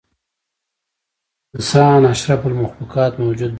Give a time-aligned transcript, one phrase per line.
[1.55, 3.49] انسان اشرف المخلوق موجود دی.